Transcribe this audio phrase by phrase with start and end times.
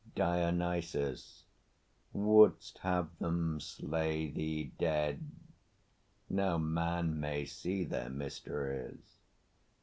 [0.15, 1.43] DIONYSUS.
[2.11, 5.29] Wouldst have them slay thee dead?
[6.27, 9.19] No man may see their mysteries.